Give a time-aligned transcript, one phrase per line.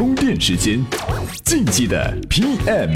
[0.00, 0.82] 充电时间，
[1.44, 2.90] 竞技的 PM。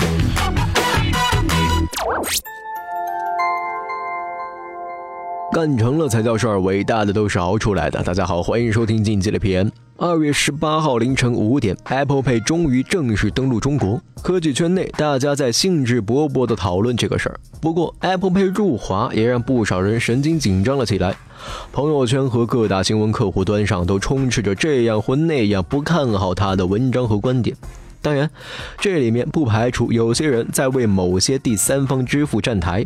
[5.54, 8.02] 干成了才叫事儿，伟大的都是熬出来的。
[8.02, 9.70] 大家好，欢迎收听竞技的 PM。
[9.96, 14.02] 二月十八号凌晨五点，Apple Pay 终于正式登陆中国。
[14.20, 17.38] 科技圈内，大家在兴致勃勃地讨论这个事儿。
[17.60, 21.14] 不过，Apple Pay 入华也让不少人神经紧张了起来。
[21.70, 27.56] 朋友圈和各大新闻客户端上都充斥着这样或那样不看好它的文章和观点。
[28.02, 28.28] 当然，
[28.80, 32.84] 这里面不排除有些人在为某些第三方支付站台。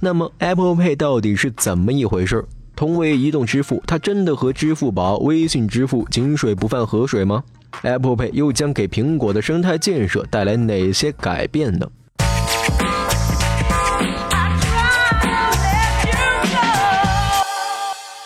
[0.00, 2.44] 那么，Apple Pay 到底是怎么一回事？
[2.76, 7.42] 同为移动支付，它真的和支付宝、微信支付井水不犯河水吗
[7.82, 11.88] ？Apple Pay 又将给苹果的生态建设带来哪些改变呢？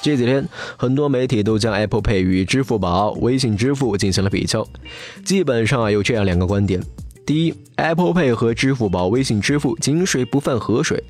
[0.02, 0.46] 这几天，
[0.77, 4.66] 很多媒体都将 Apple Pay 与支付宝、微信支付进行了比较，
[5.24, 6.82] 基本上啊有这样两个观点。
[7.32, 11.02] 第一，Apple Pay 和支付宝、微信支付井水不犯河水，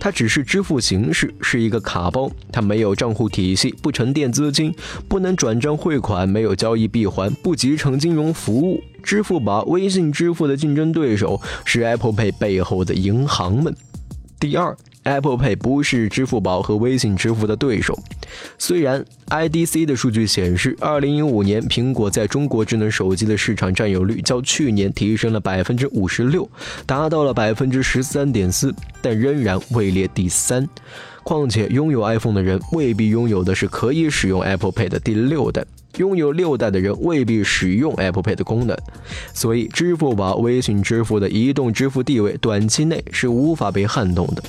[0.00, 4.74] 它只是支付形式，是一个卡包，它没有账户体系，不沉淀资金，
[5.08, 8.82] 不能转账汇款，没有交易闭环，不集成金融服务。
[9.04, 13.72] 支付宝、微信支付的竞争对手是 Apple Pay 背后的银行们。
[14.40, 14.76] 第二。
[15.04, 17.98] Apple Pay 不是支付宝和微信支付的对手。
[18.58, 26.48] 虽然 IDC 的数据显示，2015年苹果在中国智能手机的市场占有率较去年提升了百分之五十六，
[26.84, 30.68] 达到了百分之十三点四，但仍然位列第三。
[31.22, 35.62] 况且，拥有 iPhone 的人未必拥有的是可以使用 Apple Pay 的第六代，
[35.98, 38.74] 拥有六代的人未必使用 Apple Pay 的功能。
[39.34, 44.42] 所以，支付宝、微信支付的移动支付地位短期内是无法被撼动的。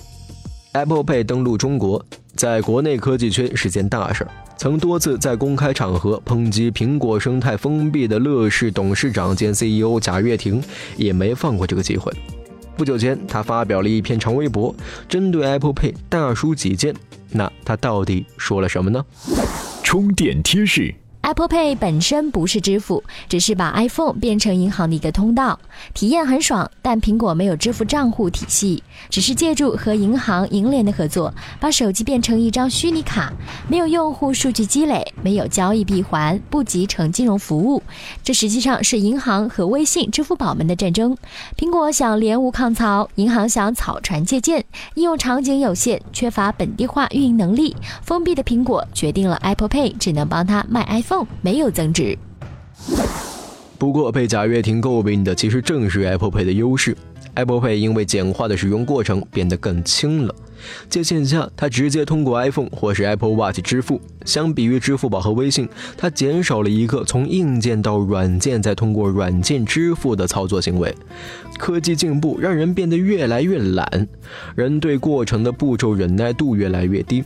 [0.73, 4.29] Apple Pay 登陆中国，在国内科技圈是件大事儿。
[4.55, 10.61] 曾多次在公开场合抨击苹果生态封闭的乐视董事长兼 CEO 贾跃亭，
[10.95, 12.13] 也没放过这个机会。
[12.77, 14.73] 不久前，他发表了一篇长微博，
[15.07, 16.93] 针对 Apple Pay 大书己见。
[17.31, 19.03] 那他到底说了什么呢？
[19.83, 20.93] 充电贴士。
[21.29, 25.59] Apple Pay 本身不是支付，只是把 iPhone 变成银行的一个通道，
[25.93, 26.71] 体验很爽。
[26.81, 33.31] 但苹果没有支付账户体系，只是借助和银行银联的合作，把手机变成一张虚拟卡，
[33.67, 37.83] 没有用户数据积累，没有交易闭环，不集成金融服务。
[38.23, 41.15] 这实际上是银行和微信、支付宝们的战争。
[41.55, 47.75] 苹果想联无抗曹，银行想草船借箭，应用场景有限，缺乏本地化运营能力。
[48.01, 51.18] 封闭的苹果决定了 Apple Pay 只能帮他卖 iPhone。
[51.41, 52.17] 没有增值。
[53.77, 56.97] 不过，被贾跃亭诟病的其实正是 Apple Pay 的优势。
[57.35, 60.35] Apple Pay 因为简化的使用过程，变得更轻了。
[60.89, 64.01] 在线下，它直接通过 iPhone 或是 Apple Watch 支付。
[64.25, 70.93] 相比于支付宝和微信，它减少了一个从硬件到软件再通过软件支付的操作行为。
[71.57, 74.07] 科技进步让人变得越来越懒，
[74.55, 77.23] 人对过程的步骤忍耐度越来越低。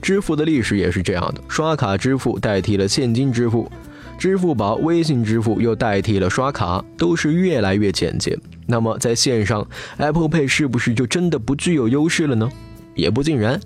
[0.00, 3.70] 支付的历史也是这样的，刷卡支付代替了现金支付，
[4.18, 8.38] 支付宝、微信支付又代替了刷卡，都是越来越简洁。
[8.66, 9.66] 那么在线上
[9.96, 12.48] ，Apple Pay 是不是就真的不具有优势了呢？
[12.94, 13.58] 也不尽然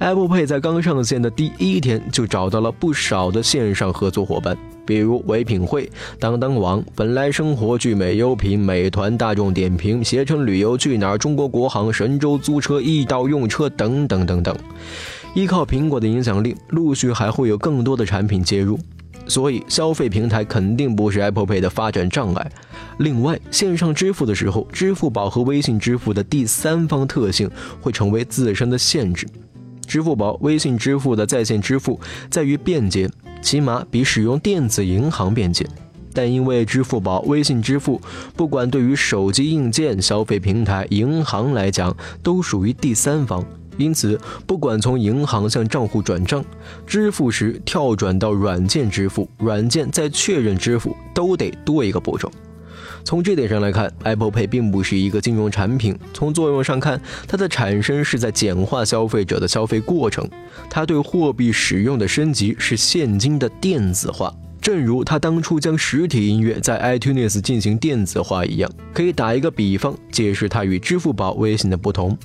[0.00, 14.56] ，Apple Pay 在刚上线的第一天就找到了不少的线上合作伙伴，比如唯品会、当当网、本来生活、聚美优品、美团、大众点评、携程旅游、去哪儿、中国国航、神州租车、易到用车等等等等。
[15.34, 18.78] 依靠苹果的影响力，陆续还会有更多的产品接入，
[19.28, 22.50] 所以消费平台肯定不是 Apple Pay 的发展障碍。
[22.98, 27.48] 另外，线上支付的时候，支付宝和微信支付的第三方特性
[27.80, 29.26] 会成为自身的限制。
[29.86, 31.98] 支付宝、微信支付的在线支付
[32.28, 33.08] 在于便捷，
[33.40, 35.66] 起码比使用电子银行便捷。
[36.12, 38.00] 但因为支付宝、微信支付，
[38.36, 43.44] 不管对于手机硬件、消费平台、银行来讲，都属于第三方。
[43.80, 46.44] 因此，不管从银行向账户转账、
[46.86, 52.30] 支付时跳转到软件支付、软件再确认支付，都得多一个步骤。
[53.02, 55.98] 从这点上来看，Apple Pay 并不是一个金融产品。
[56.12, 60.28] 从作用上看，它的产生是在简化消费者的消费过程。
[60.68, 64.30] 它对货币使用的升级是现金的电子化，
[64.60, 68.70] 正如它当初将实体音乐在 iTunes 进行电子化一样。
[68.92, 72.16] 可以打一个比方，解释它与支付宝、微信的不同。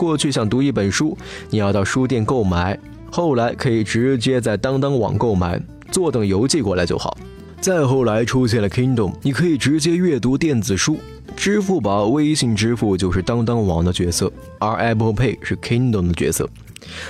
[0.00, 1.14] 过去想读一本书，
[1.50, 2.78] 你要到书店购买，
[3.10, 5.60] 后来可以直接在当当网购买，
[5.90, 7.18] 坐等邮寄过来就好。
[7.60, 10.96] 再后来出现了 Kindle，你可以直接阅读电子书。
[11.36, 16.48] 支付宝、微信支付就是当当网的角色，而 Apple Pay 是 Kindle 的角色。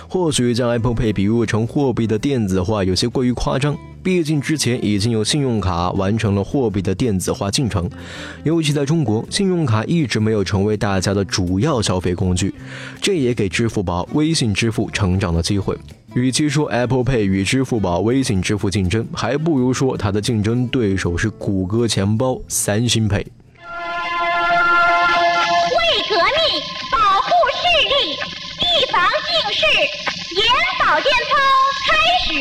[0.09, 7.89] 或许将 Apple Pay 比喻成货币的电子化有些过于夸张，毕竟之前已经有信用卡完成了货币的电子化进程。
[8.45, 12.55] 尤其在中国，信用卡一直没有成为大家的主要消费工具，
[13.01, 15.77] 这也给支付宝、微信支付成长的机会。
[16.15, 23.25] 与其说 Apple Pay 与支付宝、微信支付竞争，还不如说它的竞争对手是谷歌钱包、三星 Pay。
[29.53, 29.67] 是，
[30.37, 30.47] 眼
[30.79, 31.35] 保健操
[31.87, 31.93] 开
[32.25, 32.33] 始。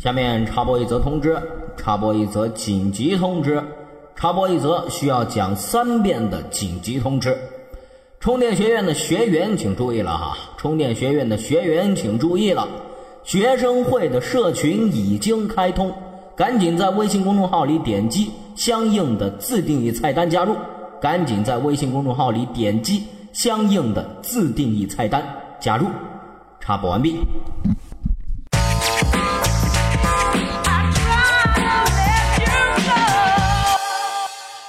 [0.00, 1.38] 下面插播一则通知，
[1.76, 3.62] 插播一则紧急通知，
[4.16, 7.36] 插播一则需要讲三遍的紧急通知。
[8.20, 10.38] 充电学院的学员请注意了哈！
[10.56, 12.66] 充电学院的学员请注意了，
[13.22, 15.92] 学生会的社群已经开通，
[16.34, 20.56] 赶紧在微信公众号里点击相应的自定义菜单加入。
[21.00, 25.22] 赶紧在微信公众号里点击相应的自定义菜单
[25.60, 25.86] 加入。
[26.60, 27.16] 插播完毕。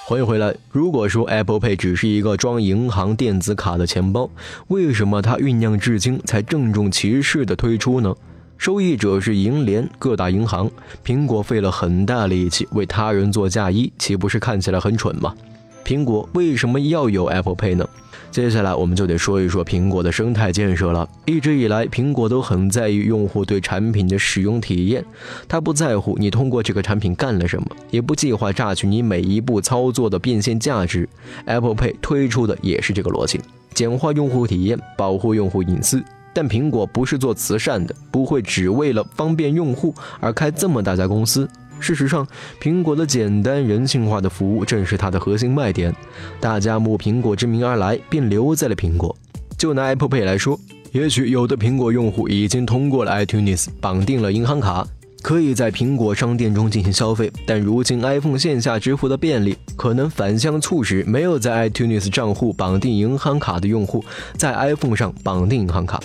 [0.05, 0.53] 欢迎回来。
[0.69, 4.29] 如果说 Apple Pay 只是一个装银行电子卡的钱包，
[4.67, 8.13] 为什么它酝酿至今才郑重其事的推出呢？
[8.57, 10.69] 受益者是银联各大银行，
[11.03, 15.33] 苹果费了很大力气为他人做嫁衣，岂不是看起来很蠢吗？
[15.83, 17.87] 苹果为什么要有 Apple Pay 呢？
[18.29, 21.07] 接下来我们就得说一说苹果的生态建设了。
[21.25, 25.03] 一直以来，苹果都很在意用户对产品的使用体验，
[25.49, 31.09] 它不在乎你通过这个产品干了什么，也不计划榨取你每一步操作的变现价值。
[31.45, 33.41] Apple Pay 推出的也是这个逻辑，
[33.73, 36.01] 简化用户体验，保护用户隐私。
[36.33, 41.45] 但苹果不是做慈善的，不会只为了方便用户而开这么大家公司。
[41.81, 42.25] 事实上，
[42.61, 45.93] 苹果的简单人性化的服务正是它的核心卖点。
[46.39, 49.15] 大家慕苹果之名而来，便留在了苹果。
[49.57, 50.59] 就拿 Apple Pay 来说，
[50.91, 54.87] 也许有的苹果用户已经通过了 iTunes 绑定了银行卡，
[55.21, 57.31] 可以在苹果商店中进行消费。
[57.45, 64.03] 但如今 iPhone 线下支付的便利，可能反向促使没有在 iTunes 账户绑定银行卡的用户
[64.35, 65.99] 在 iPhone 上绑定银行卡。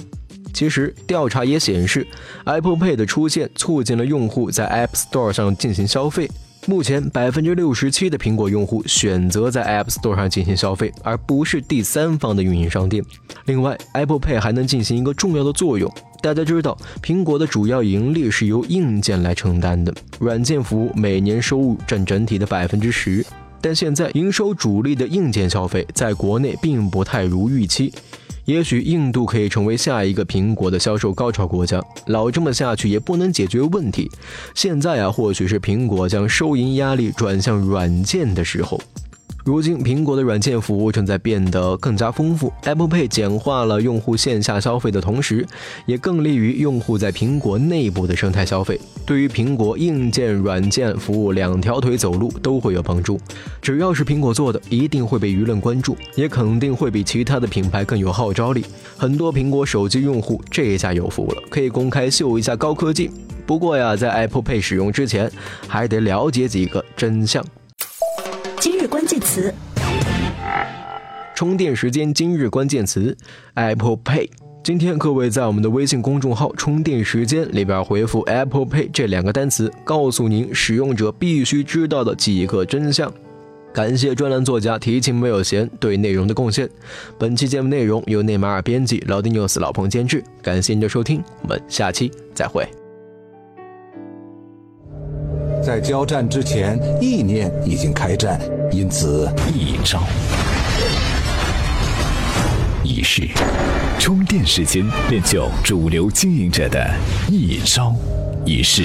[0.57, 2.07] 其实调查也显示
[2.47, 6.31] ，Apple Pay 的出现促进了用户在 App Store 上进行消费。
[6.65, 13.05] 目前，百分之六十七的苹果用户选择在 App Store 上进行消费，而不是第三方的运营商店。
[13.45, 15.93] 另外，Apple Pay 还能进行一个重要的作用。
[16.23, 23.23] 大家知道，苹果的主要盈利是由硬件来承担的，软件服务每年收入占整体的百分之十。
[23.61, 27.93] 但现在，营收主力的硬件消费在国内并不太如预期。
[28.47, 34.11] 也许印度可以成为下一个苹果的销售高潮国家，老这么下去也不能解决问题。
[34.55, 38.81] 现在啊，或许是苹果将收银压力转向软件的时候。
[39.47, 42.53] 如今，苹果的软件服务正在变得更加丰富。
[42.65, 45.47] Apple Pay 简化了用户线下消费的同时，
[45.87, 48.77] 也更利于用户在苹果内部的生态消费。
[49.07, 53.21] 对于苹果硬件、软件服务两条腿走路都会有帮助。
[53.63, 58.67] 只要是苹果做的，一定会被舆论关注，也肯定会比其他的品牌更有号召力。
[58.97, 63.13] 很多苹果手机用户这下有福了，可以公开秀一下高科技。
[63.47, 65.31] 不过呀，在 Apple Pay 使用之前，
[65.69, 67.45] 还得了解几个真相。
[68.59, 68.89] 今日
[71.35, 72.13] 充电时间。
[72.13, 73.17] 今日关键词
[73.55, 74.29] ：Apple Pay。
[74.65, 83.13] 今天各位在我们的微信公众号“充电时间”里边回复 “Apple Pay” 这两个单词，告诉您使用者必须知道的几个真相。
[83.73, 86.69] 感谢专栏作家提琴没有弦对内容的贡献。
[87.19, 90.25] 本期节目内容由内马尔编辑，老丁 news 老彭监制。
[90.43, 92.67] 感谢您的收听，我们下期再会。
[95.67, 100.01] 在交战之前，意念已经开战，因此一招
[102.85, 103.29] 一式，
[103.99, 106.89] 充电时间练就主流经营者的
[107.29, 107.93] 一招
[108.45, 108.85] 一式。